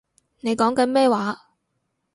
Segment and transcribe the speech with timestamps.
[0.39, 1.45] 你講緊咩話